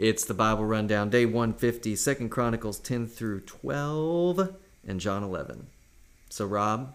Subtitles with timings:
[0.00, 4.56] It's the Bible Rundown, day 150, Second Chronicles 10 through 12,
[4.88, 5.66] and John 11.
[6.30, 6.94] So, Rob,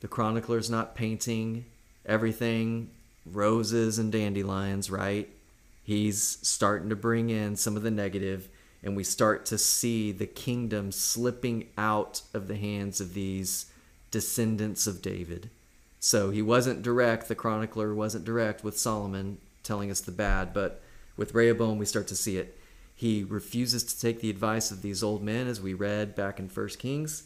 [0.00, 1.66] the chronicler's not painting
[2.04, 2.90] everything
[3.24, 5.28] roses and dandelions, right?
[5.84, 8.48] He's starting to bring in some of the negative,
[8.82, 13.66] and we start to see the kingdom slipping out of the hands of these
[14.10, 15.50] descendants of David.
[16.00, 20.82] So he wasn't direct, the chronicler wasn't direct with Solomon telling us the bad, but
[21.20, 22.58] with Rehoboam, we start to see it.
[22.94, 26.48] He refuses to take the advice of these old men, as we read back in
[26.48, 27.24] First Kings,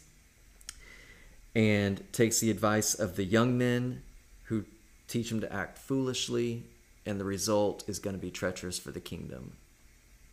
[1.55, 4.01] and takes the advice of the young men
[4.43, 4.65] who
[5.07, 6.63] teach him to act foolishly,
[7.05, 9.53] and the result is going to be treacherous for the kingdom.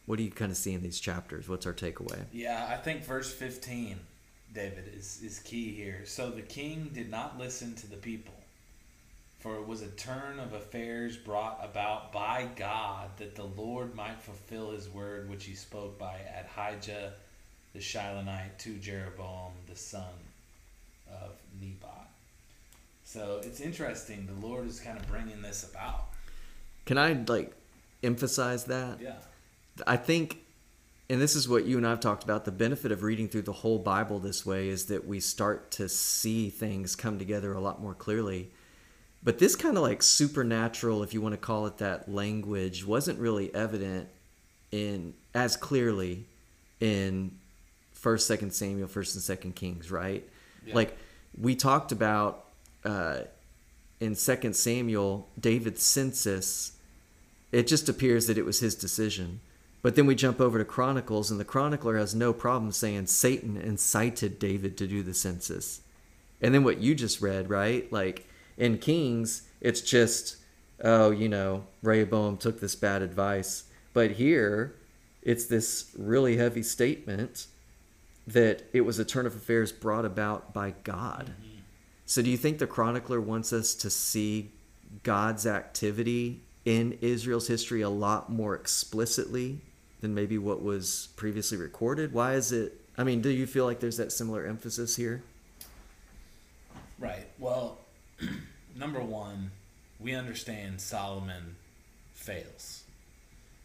[0.07, 1.49] What do you kind of see in these chapters?
[1.49, 2.24] What's our takeaway?
[2.33, 3.97] Yeah, I think verse 15,
[4.52, 6.01] David, is, is key here.
[6.05, 8.35] So the king did not listen to the people,
[9.43, 14.23] for it was a turn of affairs brought about by God that the Lord might
[14.23, 16.15] fulfill his word which he spoke by
[16.57, 17.15] Ahijah
[17.73, 20.15] the Shilonite to Jeroboam the son
[21.10, 22.09] of Nebat.
[23.04, 24.26] So it's interesting.
[24.26, 26.04] The Lord is kind of bringing this about.
[26.87, 27.52] Can I like
[28.02, 29.01] emphasize that?
[29.01, 29.16] Yeah.
[29.87, 30.38] I think,
[31.10, 32.45] and this is what you and I've talked about.
[32.45, 35.88] The benefit of reading through the whole Bible this way is that we start to
[35.88, 38.51] see things come together a lot more clearly.
[39.24, 43.18] But this kind of like supernatural, if you want to call it that, language wasn't
[43.20, 44.09] really evident
[44.73, 46.24] in as clearly
[46.80, 47.38] in
[47.92, 50.29] First, Second Samuel, First and Second Kings, right?
[50.66, 50.74] Yeah.
[50.74, 50.96] Like
[51.40, 52.46] we talked about
[52.84, 53.20] uh,
[54.01, 56.73] in Second Samuel, David's census.
[57.52, 59.40] It just appears that it was his decision.
[59.82, 63.57] But then we jump over to Chronicles, and the chronicler has no problem saying Satan
[63.57, 65.81] incited David to do the census.
[66.41, 67.92] And then what you just read, right?
[67.92, 68.26] Like
[68.56, 70.36] in Kings, it's just,
[70.82, 73.64] oh, you know, Rehoboam took this bad advice.
[73.92, 74.74] But here,
[75.22, 77.46] it's this really heavy statement
[78.26, 81.32] that it was a turn of affairs brought about by God.
[81.41, 81.58] Mm-hmm.
[82.06, 84.50] So, do you think the chronicler wants us to see
[85.02, 89.60] God's activity in Israel's history a lot more explicitly
[90.00, 92.12] than maybe what was previously recorded?
[92.12, 92.80] Why is it?
[92.98, 95.22] I mean, do you feel like there's that similar emphasis here?
[96.98, 97.26] Right.
[97.38, 97.78] Well,
[98.77, 99.50] number one,
[99.99, 101.56] we understand Solomon
[102.15, 102.84] fails.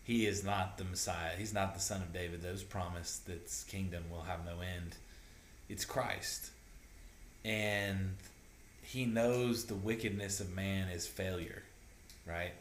[0.03, 1.35] He is not the Messiah.
[1.37, 4.95] He's not the son of David that was promised that kingdom will have no end.
[5.67, 6.51] It's Christ.
[7.43, 8.15] And
[8.81, 11.63] he knows the wickedness of man is failure,
[12.25, 12.53] right?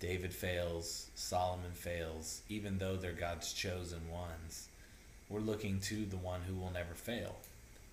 [0.00, 4.68] David fails, Solomon fails, even though they're God's chosen ones.
[5.28, 7.36] We're looking to the one who will never fail,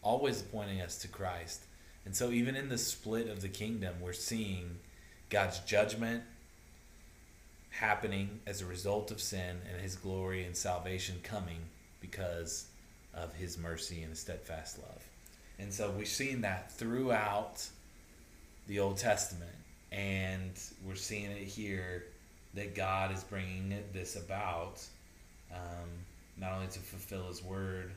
[0.02, 1.64] always pointing us to Christ.
[2.06, 4.78] And so, even in the split of the kingdom, we're seeing
[5.30, 6.24] God's judgment
[7.72, 11.60] happening as a result of sin and his glory and salvation coming
[12.02, 12.68] because
[13.14, 15.04] of his mercy and steadfast love.
[15.60, 17.68] And so, we've seen that throughout
[18.70, 19.52] the Old Testament.
[19.92, 20.52] And
[20.86, 22.06] we're seeing it here
[22.54, 24.82] that God is bringing this about
[25.52, 25.90] um,
[26.38, 27.92] not only to fulfill his word,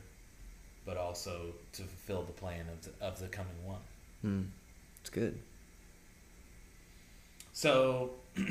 [0.85, 3.81] but also to fulfill the plan of the, of the coming one.
[4.23, 4.43] Hmm.
[5.01, 5.39] It's good.
[7.53, 8.13] So,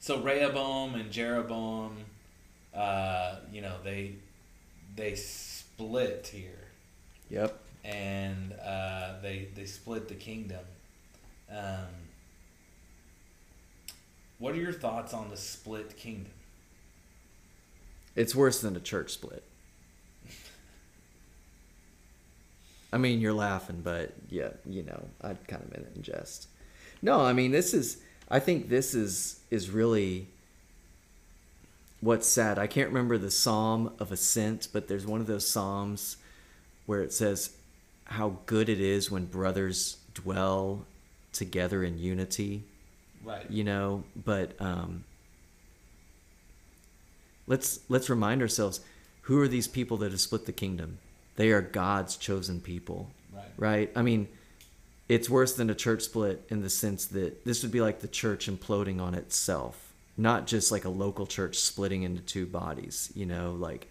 [0.00, 1.96] so Rehoboam and Jeroboam,
[2.74, 4.12] uh, you know, they
[4.96, 6.68] they split here,
[7.30, 7.60] Yep.
[7.84, 10.64] and uh, they they split the kingdom.
[11.50, 11.86] Um,
[14.38, 16.32] what are your thoughts on the split kingdom?
[18.16, 19.42] It's worse than a church split.
[22.94, 26.46] I mean, you're laughing, but yeah, you know, I kind of meant it in jest.
[27.02, 27.98] No, I mean, this is.
[28.30, 30.28] I think this is is really
[32.00, 32.58] what's sad.
[32.58, 36.16] I can't remember the Psalm of Ascent, but there's one of those psalms
[36.86, 37.50] where it says
[38.06, 40.84] how good it is when brothers dwell
[41.32, 42.62] together in unity
[43.24, 43.50] Right.
[43.50, 45.04] you know but um
[47.46, 48.80] let's let's remind ourselves
[49.22, 50.98] who are these people that have split the kingdom
[51.36, 53.52] they are god's chosen people Right.
[53.56, 53.92] right?
[53.96, 54.28] I mean
[55.08, 58.08] it's worse than a church split in the sense that this would be like the
[58.08, 63.26] church imploding on itself not just like a local church splitting into two bodies you
[63.26, 63.52] know?
[63.52, 63.88] Like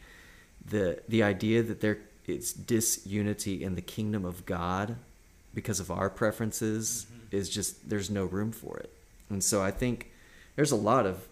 [0.66, 4.96] the the idea that there it's disunity in the kingdom of god
[5.54, 7.36] because of our preferences mm-hmm.
[7.36, 8.90] is just there's no room for it.
[9.30, 10.10] And so i think
[10.56, 11.28] there's a lot of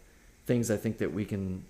[0.46, 1.64] things i think that we can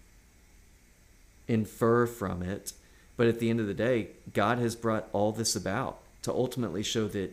[1.48, 2.74] infer from it
[3.18, 6.84] but at the end of the day god has brought all this about to ultimately
[6.84, 7.32] show that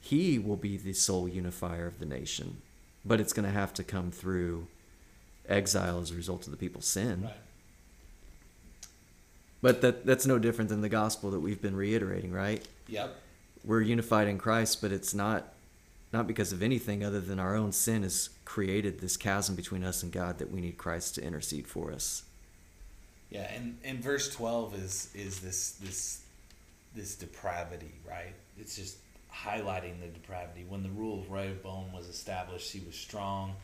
[0.00, 2.62] he will be the sole unifier of the nation
[3.04, 4.66] but it's going to have to come through
[5.48, 7.22] exile as a result of the people's sin.
[7.22, 7.32] Right.
[9.60, 12.64] But that that's no different than the gospel that we've been reiterating, right?
[12.86, 13.16] Yep.
[13.64, 15.52] We're unified in Christ, but it's not
[16.12, 20.02] not because of anything other than our own sin has created this chasm between us
[20.02, 22.22] and God that we need Christ to intercede for us.
[23.30, 26.22] Yeah, and, and verse twelve is is this this
[26.94, 28.34] this depravity, right?
[28.58, 28.96] It's just
[29.32, 30.64] highlighting the depravity.
[30.68, 33.54] When the rule of Rehoboam was established, he was strong.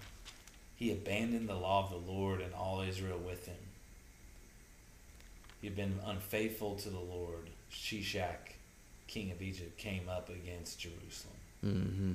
[0.76, 3.56] He abandoned the law of the Lord and all Israel with him.
[5.61, 7.49] He had been unfaithful to the Lord.
[7.72, 8.52] Shishak,
[9.06, 11.34] king of Egypt, came up against Jerusalem.
[11.64, 12.12] Mm-hmm.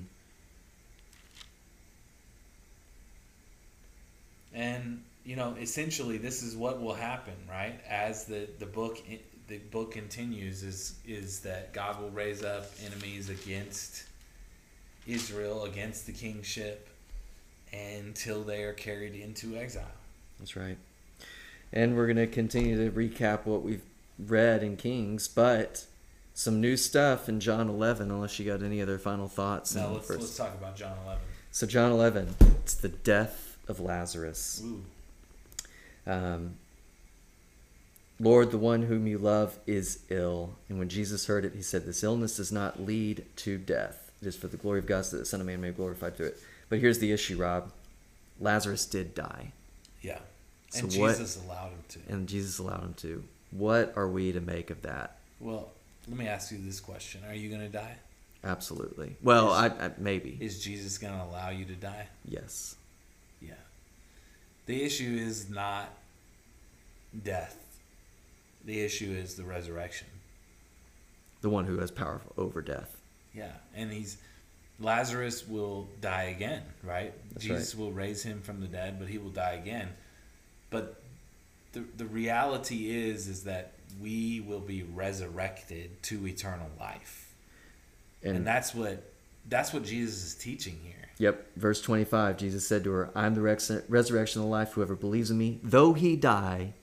[4.54, 8.98] and you know essentially this is what will happen right as the the book
[9.48, 14.06] the book continues is is that god will raise up enemies against
[15.06, 16.90] israel against the kingship
[17.72, 19.84] until they are carried into exile
[20.40, 20.78] That's right.
[21.72, 23.84] And we're going to continue to recap what we've
[24.18, 25.86] read in Kings, but
[26.34, 29.76] some new stuff in John 11, unless you got any other final thoughts.
[29.76, 31.22] now let's, first- let's talk about john 11
[31.52, 34.64] So, John 11, it's the death of Lazarus.
[34.66, 34.84] Ooh.
[36.10, 36.56] Um,
[38.20, 40.56] Lord, the one whom you love is ill.
[40.68, 44.12] And when Jesus heard it, he said, This illness does not lead to death.
[44.22, 45.76] It is for the glory of God so that the Son of Man may be
[45.76, 46.40] glorified through it.
[46.68, 47.72] But here's the issue, Rob
[48.42, 49.52] Lazarus did die,
[50.02, 50.20] yeah
[50.70, 53.24] So and what- jesus allowed him to and Jesus allowed him to.
[53.52, 55.18] What are we to make of that?
[55.42, 55.72] well
[56.08, 57.96] let me ask you this question are you going to die
[58.44, 59.16] Absolutely.
[59.22, 60.38] Well, Is- I, I maybe.
[60.40, 62.76] is jesus going to allow you to die yes.
[63.42, 63.54] Yeah.
[64.70, 65.92] The issue is not
[67.24, 67.58] death.
[68.66, 70.06] The issue is the resurrection.
[71.42, 72.96] The one who has power over death.
[73.34, 73.54] Yeah.
[73.76, 74.18] And he's
[74.80, 77.16] Lazarus will die again, right?
[77.32, 79.90] That's Jesus will raise him from the dead, but he will die again.
[80.70, 81.02] But
[81.72, 87.34] the the reality is is that we will be resurrected to eternal life.
[88.22, 89.02] And, And, that's what
[89.48, 90.96] that's what Jesus is teaching here.
[91.18, 94.74] Yep, verse 25, Jesus said to her, I'm the rex- resurrection and the life.
[94.74, 96.74] Whoever believes in me, though he die,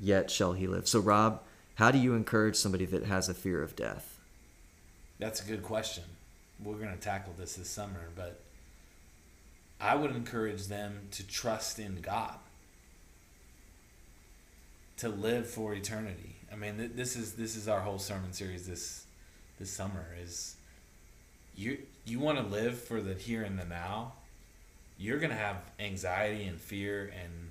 [0.00, 0.88] yet shall he live.
[0.88, 1.40] So, Rob,
[1.76, 4.18] how do you encourage somebody that has a fear of death?
[5.18, 6.04] That's a good question.
[6.62, 8.40] We're going to tackle this this summer, but
[9.80, 12.36] I would encourage them to trust in God,
[14.98, 16.36] to live for eternity.
[16.52, 19.06] I mean, th- this is this is our whole sermon series this
[19.58, 20.14] this summer.
[20.22, 20.56] Is
[21.54, 24.14] you you want to live for the here and the now?
[24.98, 27.50] You're going to have anxiety and fear and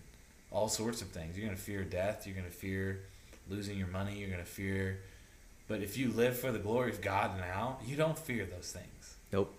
[0.51, 1.35] all sorts of things.
[1.35, 2.27] You're going to fear death.
[2.27, 3.01] You're going to fear
[3.49, 4.19] losing your money.
[4.19, 4.99] You're going to fear
[5.69, 9.15] but if you live for the glory of God now, you don't fear those things.
[9.31, 9.53] Nope.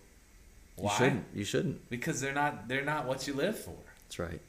[0.77, 0.99] You Why?
[0.99, 1.25] shouldn't.
[1.33, 1.89] You shouldn't.
[1.89, 3.77] Because they're not they're not what you live for.
[4.03, 4.41] That's right.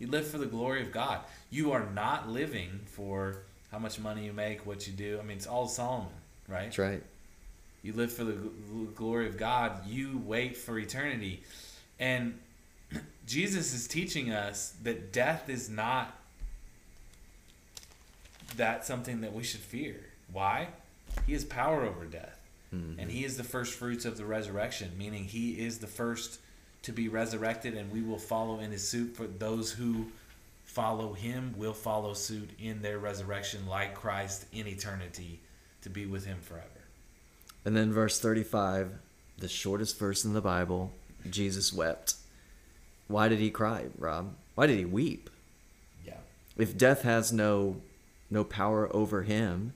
[0.00, 1.20] You live for the glory of God.
[1.50, 5.20] You are not living for how much money you make, what you do.
[5.20, 6.08] I mean, it's all Solomon,
[6.48, 6.64] right?
[6.64, 7.02] That's right.
[7.84, 8.32] You live for the
[8.96, 9.86] glory of God.
[9.86, 11.42] You wait for eternity.
[12.00, 12.38] And
[13.26, 16.18] Jesus is teaching us that death is not
[18.56, 20.00] that something that we should fear.
[20.32, 20.68] Why?
[21.26, 22.38] He has power over death.
[22.74, 22.96] Mhm.
[22.98, 26.40] And he is the first fruits of the resurrection, meaning he is the first
[26.82, 29.14] to be resurrected, and we will follow in his suit.
[29.14, 30.10] For those who
[30.64, 35.40] follow him will follow suit in their resurrection, like Christ in eternity,
[35.82, 36.83] to be with him forever.
[37.64, 38.92] And then verse 35,
[39.38, 40.92] the shortest verse in the Bible,
[41.28, 42.14] Jesus wept.
[43.08, 44.34] Why did he cry, Rob?
[44.54, 45.30] Why did he weep?
[46.04, 46.14] Yeah.
[46.56, 47.76] If death has no
[48.30, 49.74] no power over him,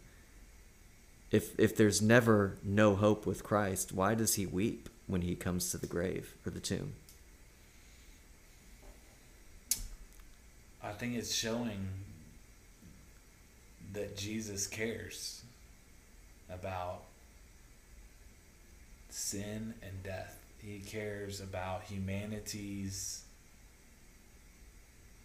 [1.30, 5.70] if if there's never no hope with Christ, why does he weep when he comes
[5.70, 6.94] to the grave or the tomb?
[10.82, 11.88] I think it's showing
[13.92, 15.42] that Jesus cares
[16.50, 17.02] about
[19.18, 20.38] sin and death.
[20.58, 23.22] He cares about humanity's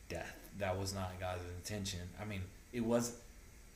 [0.10, 0.36] death.
[0.60, 2.00] That was not God's intention.
[2.22, 3.16] I mean, it was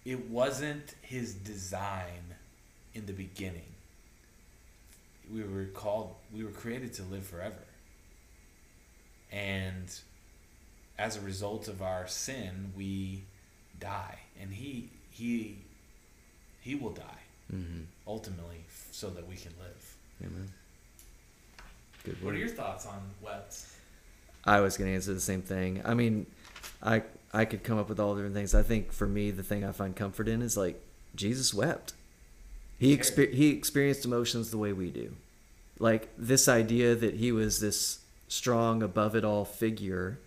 [0.05, 2.35] it wasn't his design
[2.93, 3.73] in the beginning.
[5.33, 7.65] We were called we were created to live forever.
[9.31, 9.87] And
[10.97, 13.23] as a result of our sin, we
[13.79, 15.59] die, and he he
[16.61, 17.03] he will die
[17.53, 17.83] Mm-hmm.
[18.05, 19.95] ultimately, so that we can live.
[20.23, 20.49] Amen.
[22.03, 23.65] Good What are your thoughts on wept?
[24.45, 25.81] I was going to answer the same thing.
[25.83, 26.25] I mean,
[26.81, 28.55] I I could come up with all different things.
[28.55, 30.81] I think for me, the thing I find comfort in is like
[31.15, 31.93] Jesus wept.
[32.79, 35.15] He exper- he experienced emotions the way we do.
[35.79, 40.19] Like this idea that he was this strong, above it all figure,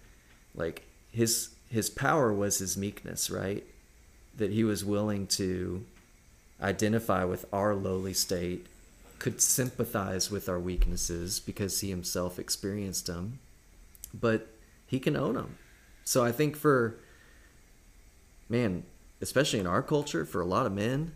[0.55, 3.65] like his his power was his meekness, right?
[4.37, 5.85] That he was willing to
[6.61, 8.67] identify with our lowly state,
[9.21, 13.39] could sympathize with our weaknesses because he himself experienced them,
[14.13, 14.49] but
[14.87, 15.57] he can own them.
[16.05, 16.97] So I think for
[18.49, 18.83] man,
[19.21, 21.13] especially in our culture, for a lot of men,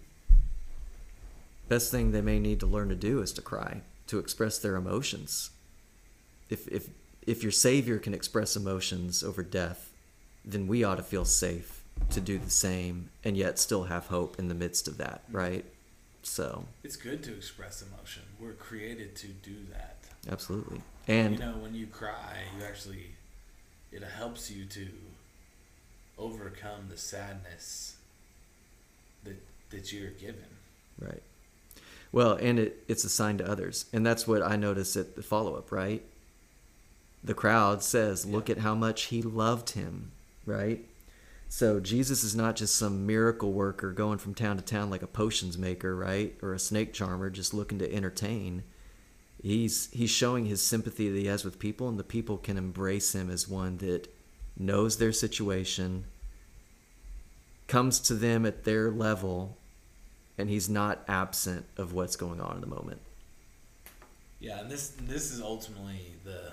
[1.69, 4.77] best thing they may need to learn to do is to cry, to express their
[4.77, 5.51] emotions.
[6.51, 6.91] If if
[7.27, 9.93] if your savior can express emotions over death,
[10.45, 14.39] then we ought to feel safe to do the same and yet still have hope
[14.39, 15.65] in the midst of that, right?
[16.27, 18.23] So, It's good to express emotion.
[18.41, 19.97] We're created to do that.
[20.31, 20.81] absolutely.
[21.07, 23.09] And you know, when you cry, you actually
[23.93, 24.89] it helps you to
[26.19, 27.97] overcome the sadness
[29.25, 29.37] that
[29.71, 30.47] that you're given.
[30.99, 31.23] Right.
[32.11, 33.87] Well, and it, it's a sign to others.
[33.93, 36.03] And that's what I notice at the follow up, right?
[37.25, 40.13] The crowd says, Look at how much he loved him,
[40.47, 40.85] right?
[41.55, 45.07] So Jesus is not just some miracle worker going from town to town like a
[45.07, 46.37] potions maker, right?
[46.43, 48.65] Or a snake charmer just looking to entertain.
[49.41, 53.15] He's he's showing his sympathy that he has with people and the people can embrace
[53.15, 54.13] him as one that
[54.59, 56.07] knows their situation,
[57.69, 59.57] comes to them at their level
[60.37, 63.01] and he's not absent of what's going on in the moment.
[64.41, 66.53] Yeah, and this this is ultimately the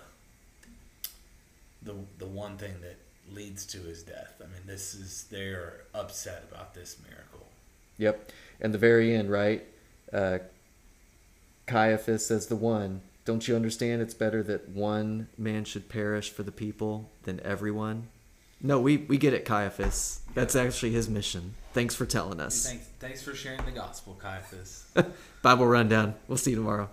[1.81, 2.97] the the one thing that
[3.33, 4.33] leads to his death.
[4.39, 7.47] I mean, this is they're upset about this miracle.
[7.97, 8.31] Yep.
[8.59, 9.63] And the very end, right?
[10.11, 10.39] Uh,
[11.67, 16.43] Caiaphas says the one, don't you understand it's better that one man should perish for
[16.43, 18.07] the people than everyone?
[18.61, 20.21] No, we, we get it, Caiaphas.
[20.33, 21.55] That's actually his mission.
[21.73, 22.67] Thanks for telling us.
[22.67, 24.85] Thanks, thanks for sharing the gospel, Caiaphas.
[25.41, 26.15] Bible rundown.
[26.27, 26.89] We'll see you tomorrow.